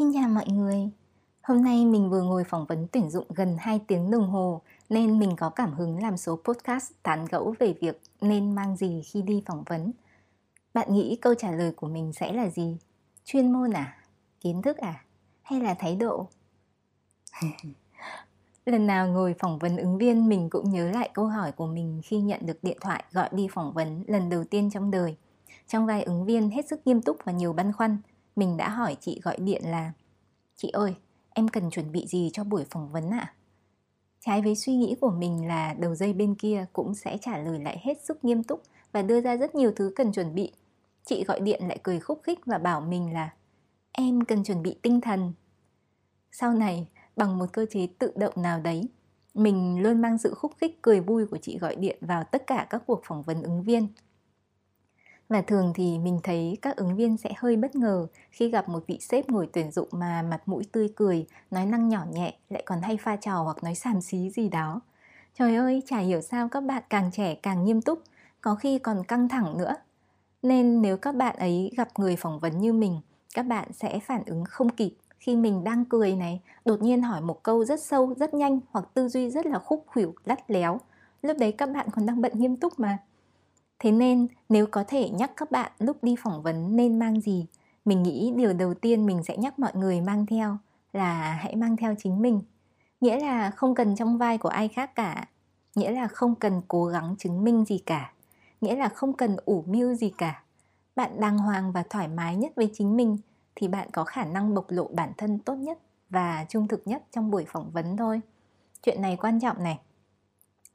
[0.00, 0.90] Xin chào mọi người.
[1.42, 5.18] Hôm nay mình vừa ngồi phỏng vấn tuyển dụng gần 2 tiếng đồng hồ nên
[5.18, 9.22] mình có cảm hứng làm số podcast tán gẫu về việc nên mang gì khi
[9.22, 9.92] đi phỏng vấn.
[10.74, 12.78] Bạn nghĩ câu trả lời của mình sẽ là gì?
[13.24, 13.98] Chuyên môn à?
[14.40, 15.04] Kiến thức à?
[15.42, 16.28] Hay là thái độ?
[18.66, 22.00] Lần nào ngồi phỏng vấn ứng viên mình cũng nhớ lại câu hỏi của mình
[22.04, 25.16] khi nhận được điện thoại gọi đi phỏng vấn lần đầu tiên trong đời.
[25.66, 27.98] Trong vai ứng viên hết sức nghiêm túc và nhiều băn khoăn,
[28.40, 29.92] mình đã hỏi chị gọi điện là
[30.56, 30.94] Chị ơi,
[31.30, 33.18] em cần chuẩn bị gì cho buổi phỏng vấn ạ?
[33.18, 33.34] À?
[34.20, 37.58] Trái với suy nghĩ của mình là đầu dây bên kia cũng sẽ trả lời
[37.58, 38.62] lại hết sức nghiêm túc
[38.92, 40.52] và đưa ra rất nhiều thứ cần chuẩn bị.
[41.04, 43.30] Chị gọi điện lại cười khúc khích và bảo mình là
[43.92, 45.32] em cần chuẩn bị tinh thần.
[46.32, 48.88] Sau này, bằng một cơ chế tự động nào đấy,
[49.34, 52.66] mình luôn mang sự khúc khích cười vui của chị gọi điện vào tất cả
[52.70, 53.88] các cuộc phỏng vấn ứng viên
[55.30, 58.84] và thường thì mình thấy các ứng viên sẽ hơi bất ngờ khi gặp một
[58.86, 62.62] vị sếp ngồi tuyển dụng mà mặt mũi tươi cười, nói năng nhỏ nhẹ, lại
[62.66, 64.80] còn hay pha trò hoặc nói xàm xí gì đó.
[65.38, 68.02] Trời ơi, chả hiểu sao các bạn càng trẻ càng nghiêm túc,
[68.40, 69.74] có khi còn căng thẳng nữa.
[70.42, 73.00] Nên nếu các bạn ấy gặp người phỏng vấn như mình,
[73.34, 77.20] các bạn sẽ phản ứng không kịp khi mình đang cười này, đột nhiên hỏi
[77.20, 80.80] một câu rất sâu, rất nhanh hoặc tư duy rất là khúc khuỷu, lắt léo.
[81.22, 82.98] Lúc đấy các bạn còn đang bận nghiêm túc mà
[83.80, 87.46] Thế nên nếu có thể nhắc các bạn lúc đi phỏng vấn nên mang gì,
[87.84, 90.58] mình nghĩ điều đầu tiên mình sẽ nhắc mọi người mang theo
[90.92, 92.40] là hãy mang theo chính mình.
[93.00, 95.28] Nghĩa là không cần trong vai của ai khác cả,
[95.74, 98.12] nghĩa là không cần cố gắng chứng minh gì cả,
[98.60, 100.42] nghĩa là không cần ủ mưu gì cả.
[100.96, 103.18] Bạn đàng hoàng và thoải mái nhất với chính mình
[103.54, 105.78] thì bạn có khả năng bộc lộ bản thân tốt nhất
[106.10, 108.20] và trung thực nhất trong buổi phỏng vấn thôi.
[108.82, 109.78] Chuyện này quan trọng này.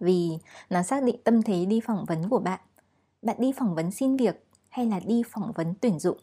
[0.00, 0.38] Vì
[0.70, 2.60] nó xác định tâm thế đi phỏng vấn của bạn
[3.26, 6.18] bạn đi phỏng vấn xin việc hay là đi phỏng vấn tuyển dụng?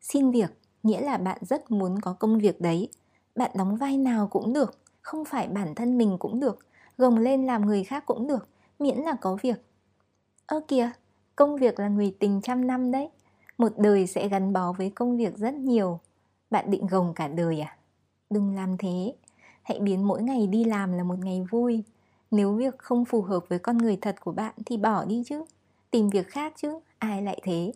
[0.00, 0.50] Xin việc
[0.82, 2.88] nghĩa là bạn rất muốn có công việc đấy.
[3.34, 6.58] Bạn đóng vai nào cũng được, không phải bản thân mình cũng được,
[6.98, 9.64] gồng lên làm người khác cũng được, miễn là có việc.
[10.46, 10.90] Ơ kìa,
[11.36, 13.08] công việc là người tình trăm năm đấy.
[13.58, 16.00] Một đời sẽ gắn bó với công việc rất nhiều.
[16.50, 17.76] Bạn định gồng cả đời à?
[18.30, 19.14] Đừng làm thế.
[19.62, 21.84] Hãy biến mỗi ngày đi làm là một ngày vui.
[22.30, 25.44] Nếu việc không phù hợp với con người thật của bạn thì bỏ đi chứ
[25.94, 27.72] tìm việc khác chứ, ai lại thế?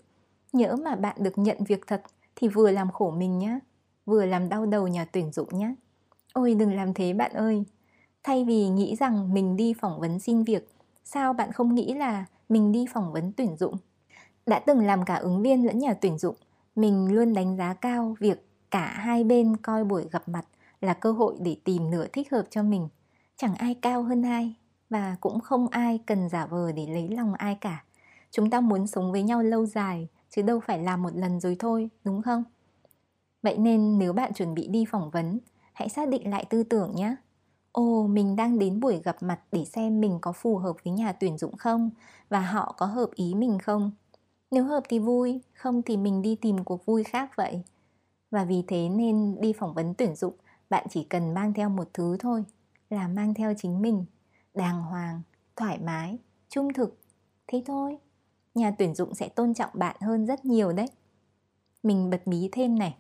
[0.52, 2.02] Nhỡ mà bạn được nhận việc thật
[2.36, 3.58] thì vừa làm khổ mình nhá,
[4.06, 5.74] vừa làm đau đầu nhà tuyển dụng nhá.
[6.32, 7.64] Ôi, đừng làm thế bạn ơi.
[8.22, 10.68] Thay vì nghĩ rằng mình đi phỏng vấn xin việc,
[11.04, 13.76] sao bạn không nghĩ là mình đi phỏng vấn tuyển dụng?
[14.46, 16.36] Đã từng làm cả ứng viên lẫn nhà tuyển dụng,
[16.76, 20.44] mình luôn đánh giá cao việc cả hai bên coi buổi gặp mặt
[20.80, 22.88] là cơ hội để tìm nửa thích hợp cho mình.
[23.36, 24.54] Chẳng ai cao hơn ai
[24.90, 27.84] và cũng không ai cần giả vờ để lấy lòng ai cả
[28.30, 31.56] chúng ta muốn sống với nhau lâu dài, chứ đâu phải làm một lần rồi
[31.58, 32.44] thôi, đúng không?
[33.42, 35.38] Vậy nên nếu bạn chuẩn bị đi phỏng vấn,
[35.72, 37.16] hãy xác định lại tư tưởng nhé.
[37.72, 41.12] Ồ, mình đang đến buổi gặp mặt để xem mình có phù hợp với nhà
[41.12, 41.90] tuyển dụng không
[42.28, 43.90] và họ có hợp ý mình không.
[44.50, 47.62] Nếu hợp thì vui, không thì mình đi tìm cuộc vui khác vậy.
[48.30, 50.34] Và vì thế nên đi phỏng vấn tuyển dụng,
[50.70, 52.44] bạn chỉ cần mang theo một thứ thôi,
[52.90, 54.04] là mang theo chính mình.
[54.54, 55.22] Đàng hoàng,
[55.56, 56.18] thoải mái,
[56.48, 56.98] trung thực.
[57.46, 57.98] Thế thôi
[58.54, 60.86] nhà tuyển dụng sẽ tôn trọng bạn hơn rất nhiều đấy.
[61.82, 62.96] Mình bật mí thêm này.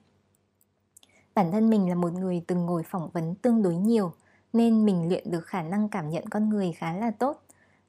[1.34, 4.12] Bản thân mình là một người từng ngồi phỏng vấn tương đối nhiều,
[4.52, 7.42] nên mình luyện được khả năng cảm nhận con người khá là tốt.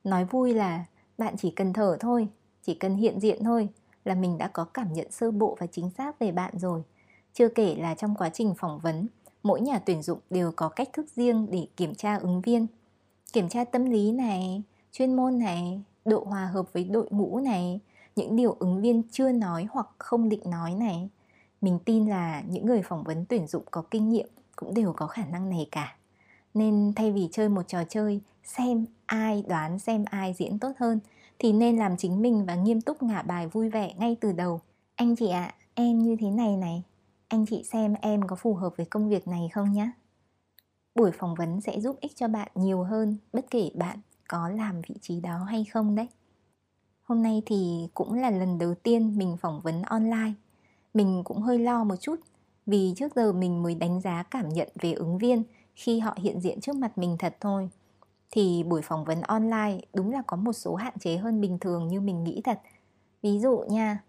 [0.04, 0.86] Nói vui là
[1.18, 2.28] bạn chỉ cần thở thôi,
[2.62, 3.70] chỉ cần hiện diện thôi
[4.06, 6.84] là mình đã có cảm nhận sơ bộ và chính xác về bạn rồi.
[7.34, 9.08] Chưa kể là trong quá trình phỏng vấn,
[9.44, 12.68] mỗi nhà tuyển dụng đều có cách thức riêng để kiểm tra ứng viên.
[13.34, 17.80] Kiểm tra tâm lý này, chuyên môn này độ hòa hợp với đội ngũ này
[18.16, 21.10] những điều ứng viên chưa nói hoặc không định nói này.
[21.62, 25.08] Mình tin là những người phỏng vấn tuyển dụng có kinh nghiệm cũng đều có
[25.08, 25.96] khả năng này cả.
[26.54, 31.00] Nên thay vì chơi một trò chơi xem ai đoán xem ai diễn tốt hơn
[31.40, 34.62] thì nên làm chính mình và nghiêm túc ngả bài vui vẻ ngay từ đầu.
[34.96, 36.84] Anh chị ạ à, em như thế này này.
[37.28, 39.92] Anh chị xem em có phù hợp với công việc này không nhé
[41.00, 44.00] buổi phỏng vấn sẽ giúp ích cho bạn nhiều hơn bất kể bạn
[44.30, 46.08] có làm vị trí đó hay không đấy.
[47.04, 50.34] Hôm nay thì cũng là lần đầu tiên mình phỏng vấn online.
[50.94, 52.16] Mình cũng hơi lo một chút,
[52.66, 55.44] vì trước giờ mình mới đánh giá cảm nhận về ứng viên
[55.76, 57.70] khi họ hiện diện trước mặt mình thật thôi.
[58.32, 61.88] Thì buổi phỏng vấn online đúng là có một số hạn chế hơn bình thường
[61.88, 62.62] như mình nghĩ thật.
[63.22, 64.04] Ví dụ nha,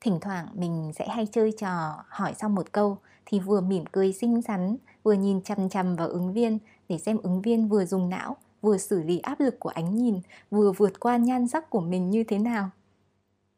[0.00, 4.12] thỉnh thoảng mình sẽ hay chơi trò hỏi xong một câu thì vừa mỉm cười
[4.12, 6.58] xinh xắn, vừa nhìn chằm chằm vào ứng viên
[6.88, 10.20] để xem ứng viên vừa dùng não vừa xử lý áp lực của ánh nhìn
[10.50, 12.70] vừa vượt qua nhan sắc của mình như thế nào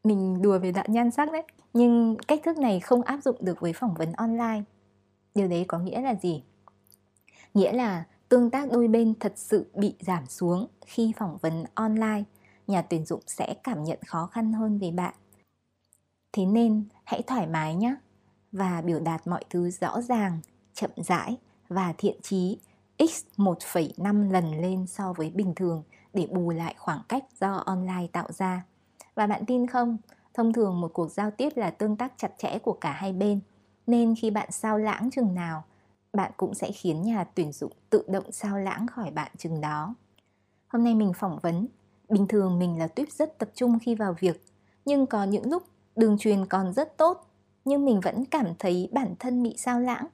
[0.03, 1.43] mình đùa về đoạn nhan sắc đấy
[1.73, 4.63] nhưng cách thức này không áp dụng được với phỏng vấn online
[5.35, 6.43] Điều đấy có nghĩa là gì?
[7.53, 12.23] Nghĩa là tương tác đôi bên thật sự bị giảm xuống khi phỏng vấn online,
[12.67, 15.13] nhà tuyển dụng sẽ cảm nhận khó khăn hơn về bạn.
[16.33, 17.95] Thế nên hãy thoải mái nhé
[18.51, 20.39] và biểu đạt mọi thứ rõ ràng,
[20.73, 21.37] chậm rãi
[21.69, 22.57] và thiện trí
[22.99, 25.83] x 1,5 lần lên so với bình thường
[26.13, 28.65] để bù lại khoảng cách do online tạo ra.
[29.15, 29.97] Và bạn tin không,
[30.33, 33.39] thông thường một cuộc giao tiếp là tương tác chặt chẽ của cả hai bên,
[33.87, 35.63] nên khi bạn sao lãng chừng nào,
[36.13, 39.95] bạn cũng sẽ khiến nhà tuyển dụng tự động sao lãng khỏi bạn chừng đó.
[40.67, 41.67] Hôm nay mình phỏng vấn,
[42.09, 44.45] bình thường mình là tuyếp rất tập trung khi vào việc,
[44.85, 45.63] nhưng có những lúc
[45.95, 47.27] đường truyền còn rất tốt,
[47.65, 50.07] nhưng mình vẫn cảm thấy bản thân bị sao lãng.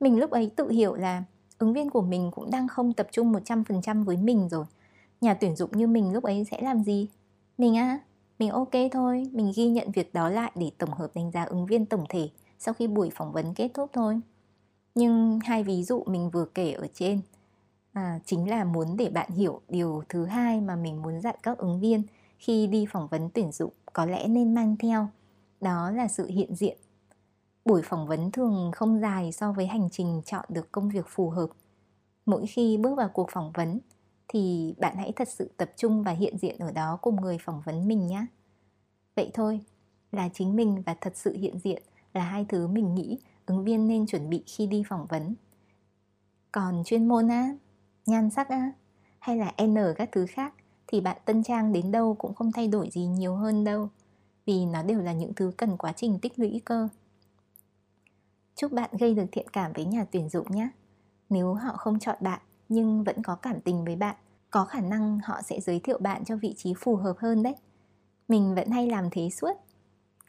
[0.00, 1.24] Mình lúc ấy tự hiểu là
[1.62, 4.64] ứng viên của mình cũng đang không tập trung 100% với mình rồi.
[5.20, 7.08] Nhà tuyển dụng như mình lúc ấy sẽ làm gì?
[7.58, 7.98] Mình à,
[8.38, 11.66] mình ok thôi, mình ghi nhận việc đó lại để tổng hợp đánh giá ứng
[11.66, 12.28] viên tổng thể
[12.58, 14.20] sau khi buổi phỏng vấn kết thúc thôi.
[14.94, 17.20] Nhưng hai ví dụ mình vừa kể ở trên
[17.92, 21.58] à, chính là muốn để bạn hiểu điều thứ hai mà mình muốn dặn các
[21.58, 22.02] ứng viên
[22.38, 25.08] khi đi phỏng vấn tuyển dụng có lẽ nên mang theo
[25.60, 26.76] đó là sự hiện diện
[27.64, 31.30] buổi phỏng vấn thường không dài so với hành trình chọn được công việc phù
[31.30, 31.50] hợp.
[32.26, 33.80] Mỗi khi bước vào cuộc phỏng vấn,
[34.28, 37.62] thì bạn hãy thật sự tập trung và hiện diện ở đó cùng người phỏng
[37.64, 38.26] vấn mình nhé.
[39.16, 39.60] Vậy thôi,
[40.12, 41.82] là chính mình và thật sự hiện diện
[42.14, 45.34] là hai thứ mình nghĩ ứng viên nên chuẩn bị khi đi phỏng vấn.
[46.52, 47.54] Còn chuyên môn á,
[48.06, 48.72] nhan sắc á,
[49.18, 50.54] hay là n các thứ khác,
[50.86, 53.88] thì bạn tân trang đến đâu cũng không thay đổi gì nhiều hơn đâu,
[54.46, 56.88] vì nó đều là những thứ cần quá trình tích lũy cơ
[58.54, 60.68] chúc bạn gây được thiện cảm với nhà tuyển dụng nhé.
[61.28, 64.16] Nếu họ không chọn bạn, nhưng vẫn có cảm tình với bạn,
[64.50, 67.54] có khả năng họ sẽ giới thiệu bạn cho vị trí phù hợp hơn đấy.
[68.28, 69.52] Mình vẫn hay làm thế suốt.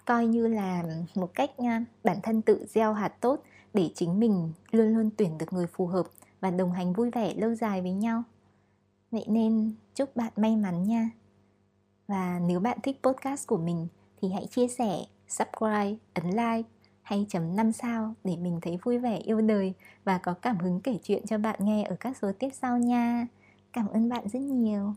[0.05, 0.83] Coi như là
[1.15, 3.43] một cách à, bản thân tự gieo hạt tốt
[3.73, 6.05] để chính mình luôn luôn tuyển được người phù hợp
[6.39, 8.23] và đồng hành vui vẻ lâu dài với nhau.
[9.11, 11.09] Vậy nên chúc bạn may mắn nha.
[12.07, 13.87] Và nếu bạn thích podcast của mình
[14.21, 16.69] thì hãy chia sẻ, subscribe, ấn like
[17.03, 19.73] hay chấm 5 sao để mình thấy vui vẻ, yêu đời
[20.03, 23.27] và có cảm hứng kể chuyện cho bạn nghe ở các số tiếp sau nha.
[23.73, 24.93] Cảm ơn bạn rất nhiều.